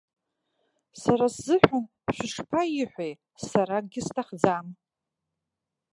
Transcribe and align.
Сара 1.01 1.25
сзыҳәан 1.33 1.83
шәышԥаиҳәеи, 2.15 3.13
сара 3.47 3.73
акгьы 3.79 4.01
сҭахӡам. 4.07 4.67